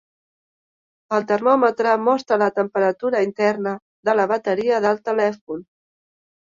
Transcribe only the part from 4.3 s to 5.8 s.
bateria del telèfon.